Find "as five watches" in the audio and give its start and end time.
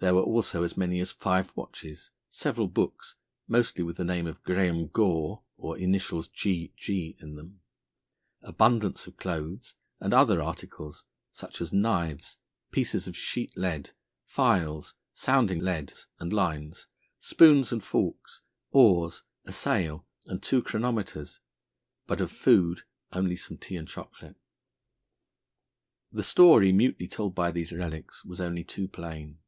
0.98-2.10